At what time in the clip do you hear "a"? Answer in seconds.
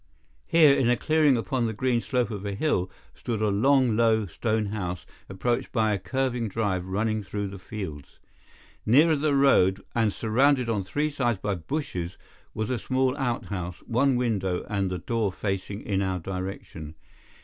0.89-0.97, 2.43-2.55, 3.39-3.49, 5.93-5.99, 12.71-12.79